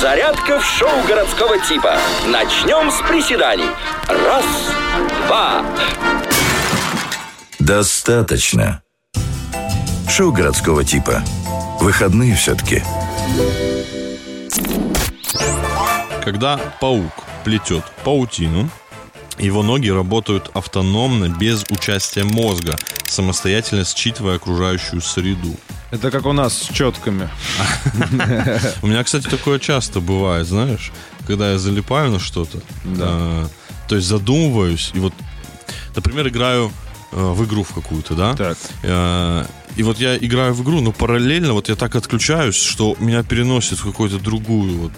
[0.00, 1.94] Зарядка в шоу городского типа.
[2.26, 3.68] Начнем с приседаний.
[4.08, 4.44] Раз,
[5.26, 5.62] два.
[7.58, 8.82] Достаточно.
[10.08, 11.22] Шоу городского типа.
[11.80, 12.82] Выходные все-таки.
[16.24, 17.12] Когда паук
[17.44, 18.70] плетет паутину,
[19.36, 22.76] его ноги работают автономно, без участия мозга,
[23.06, 25.54] самостоятельно считывая окружающую среду.
[25.90, 27.28] Это как у нас с четками.
[28.82, 30.92] У меня, кстати, такое часто бывает, знаешь,
[31.26, 33.46] когда я залипаю на что-то, э,
[33.88, 35.12] то есть задумываюсь, и вот,
[35.96, 36.70] например, играю
[37.12, 38.34] в игру в какую-то, да?
[38.36, 38.56] Так.
[38.82, 39.44] Э,
[39.76, 43.78] И вот я играю в игру, но параллельно вот я так отключаюсь, что меня переносит
[43.78, 44.92] в какую-то другую вот.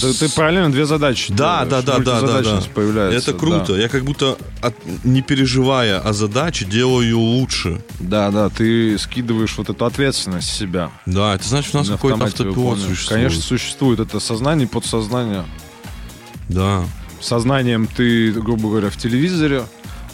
[0.00, 2.62] Ты, ты параллельно две задачи Да, да, да, да, да, да.
[2.74, 3.30] появляется.
[3.30, 3.74] Это круто.
[3.76, 7.82] Я как будто от- не переживая о задаче, делаю ее лучше.
[7.98, 10.90] Да, да, ты скидываешь вот эту ответственность с себя.
[11.04, 13.08] Да, это значит, у нас На какой-то автопилот существует.
[13.22, 14.00] Конечно, существует.
[14.00, 15.44] Это сознание и подсознание.
[16.48, 16.82] Да.
[17.20, 19.64] Сознанием ты, грубо говоря, в телевизоре,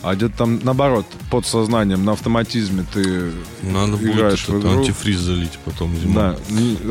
[0.07, 4.79] а где-то там, наоборот, подсознанием, на автоматизме ты Надо будет играешь в этот игру.
[4.79, 6.15] антифриз залить потом зимой.
[6.15, 6.37] Да,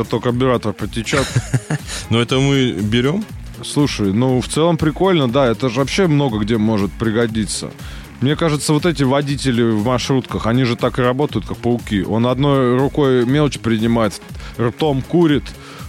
[0.01, 1.25] а то карбюратор потечет.
[2.09, 3.23] Но это мы берем.
[3.63, 7.71] Слушай, ну в целом прикольно, да, это же вообще много где может пригодиться.
[8.21, 12.03] Мне кажется, вот эти водители в маршрутках, они же так и работают, как пауки.
[12.03, 14.21] Он одной рукой мелочь принимает,
[14.57, 15.43] ртом курит,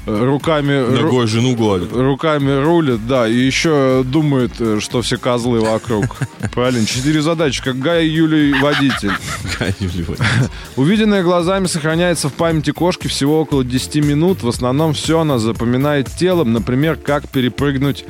[0.06, 0.72] э, руками...
[0.72, 1.92] ру- Ногой жену гладит.
[1.92, 6.16] Руками рулит, да, и еще думает, э, что все козлы вокруг.
[6.52, 9.12] Правильно, четыре задачи, как Гай Юлий водитель.
[10.76, 14.42] Увиденное глазами сохраняется в памяти кошки всего около 10 минут.
[14.42, 16.52] В основном все она запоминает телом.
[16.52, 18.04] Например, как перепрыгнуть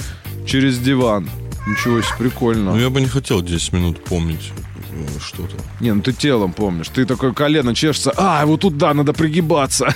[0.47, 1.28] через диван.
[1.67, 2.72] Ничего себе, прикольно.
[2.75, 4.53] Ну, я бы не хотел 10 минут помнить
[4.92, 5.56] э, что-то.
[5.81, 6.89] Не, ну ты телом помнишь.
[6.89, 8.12] Ты такое колено чешется.
[8.17, 9.92] А, вот тут да, надо пригибаться.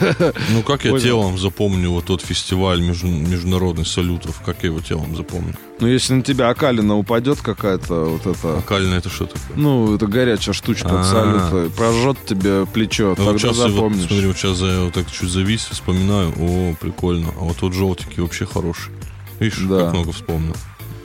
[0.51, 1.03] Ну, как я Понял.
[1.05, 4.41] телом запомню вот тот фестиваль между- международных салютов?
[4.45, 5.55] Как я его телом запомню?
[5.79, 8.59] Ну, если на тебя окалина упадет какая-то вот это...
[8.59, 9.57] Акально это что такое?
[9.57, 11.05] Ну, это горячая штучка от А.
[11.05, 11.71] салюта.
[11.77, 14.07] Прожжет тебе плечо, Ну, вот тогда вот, запомнишь.
[14.09, 17.29] смотри, вот сейчас я вот так чуть завис, вспоминаю, о, прикольно.
[17.39, 18.93] А вот тот желтенький вообще хороший.
[19.39, 19.85] Видишь, Да.
[19.85, 20.55] как много вспомнил.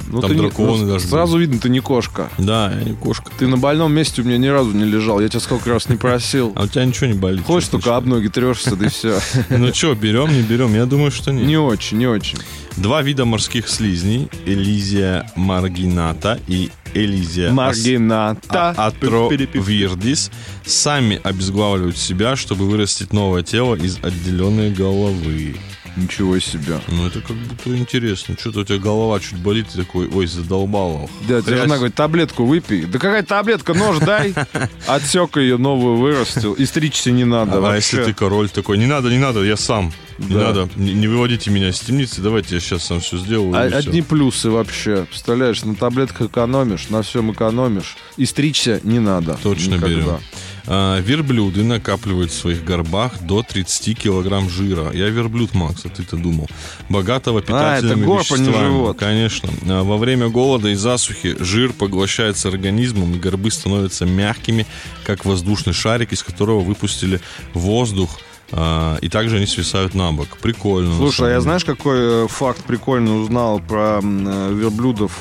[0.08, 2.30] Ну, там ты не- драконы ну, даже Сразу видно, ты не кошка.
[2.38, 3.32] Да, я не кошка.
[3.38, 5.20] Ты на больном месте у меня ни разу не лежал.
[5.20, 6.54] Я тебя сколько раз не просил.
[6.56, 7.44] А у тебя ничего не болит?
[7.46, 9.20] Хочешь, только об ноги трешься, да и все.
[9.50, 10.74] Ну что, берем, не берем?
[10.74, 11.46] Я думаю, что нет.
[11.46, 12.38] Не очень, не очень.
[12.78, 18.72] Два вида морских слизней, Элизия маргината и Элизия Маргината.
[18.72, 20.32] атровирдис,
[20.66, 25.56] сами обезглавливают себя, чтобы вырастить новое тело из отделенной головы.
[25.96, 26.80] Ничего себе.
[26.90, 28.36] Ну, это как будто интересно.
[28.40, 31.10] Что-то у тебя голова чуть болит, и такой, ой, задолбала.
[31.28, 32.86] Да, тебе жена говорит, таблетку выпей.
[32.86, 34.34] Да какая таблетка, нож дай.
[34.88, 36.54] Отсек ее, новую вырастил.
[36.54, 37.98] И стричься не надо А вообще.
[37.98, 39.94] если ты король такой, не надо, не надо, я сам.
[40.18, 43.54] Не надо, не, не выводите меня из темницы, давайте я сейчас сам все сделаю.
[43.54, 43.64] А-.
[43.78, 45.06] Одни плюсы вообще.
[45.10, 47.98] Представляешь, на таблетках экономишь, на всем экономишь.
[48.16, 49.38] И стричься не надо.
[49.44, 49.88] Точно Никогда.
[49.88, 50.20] берем.
[50.68, 54.92] А, верблюды накапливают в своих горбах до 30 килограмм жира.
[54.92, 56.48] Я верблюд, Макс, а ты-то думал.
[56.90, 58.66] Богатого питательными это горб, а не веществами.
[58.66, 58.98] живот.
[58.98, 59.50] Конечно.
[59.68, 64.66] А, во время голода и засухи жир поглощается организмом, и горбы становятся мягкими,
[65.06, 67.22] как воздушный шарик, из которого выпустили
[67.54, 68.20] воздух.
[68.52, 70.28] а, и также они свисают на бок.
[70.42, 70.96] Прикольно.
[70.98, 75.18] Слушай, а я знаешь, какой э, факт прикольно узнал про э, верблюдов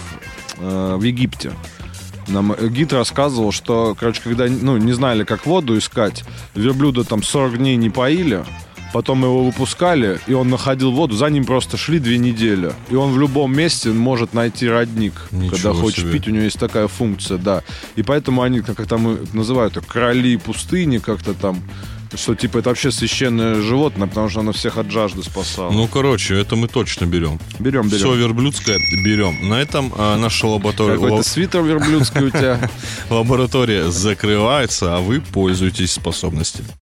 [0.59, 1.53] э, в Египте?
[2.29, 6.25] Нам э, гид рассказывал, что, короче, когда ну, не знали, как воду искать,
[6.55, 8.45] верблюда там 40 дней не поили,
[8.95, 12.73] потом его выпускали, и он находил воду, за ним просто шли две недели.
[12.91, 16.12] И он в любом месте может найти родник, Ничего когда хочет себе.
[16.12, 17.65] пить, у него есть такая функция, да.
[17.97, 21.61] И поэтому они, как там называют, короли пустыни как-то там,
[22.16, 25.70] что типа это вообще священное животное, потому что оно всех от жажды спасало.
[25.70, 27.38] Ну, короче, это мы точно берем.
[27.58, 27.98] берем, берем.
[27.98, 29.48] Все верблюдское берем.
[29.48, 32.70] На этом а, наша лаборатория, Какой-то свитер верблюдский у тебя.
[33.10, 36.69] лаборатория закрывается, а вы пользуетесь способностями.